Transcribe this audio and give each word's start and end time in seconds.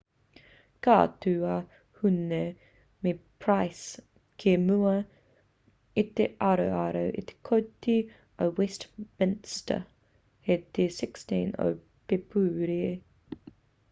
ka 0.85 0.93
tū 1.23 1.31
a 1.49 1.57
huhne 1.97 2.39
me 3.07 3.11
pryce 3.45 3.99
ki 4.43 4.53
mua 4.63 4.95
i 6.03 6.05
te 6.21 6.27
aroaro 6.53 7.05
o 7.23 7.25
te 7.33 7.37
kōti 7.51 7.99
o 8.47 8.49
westminster 8.63 9.79
hei 10.51 10.61
te 10.79 10.91
16 11.03 11.55
o 11.69 11.71
pēpuere 12.11 12.83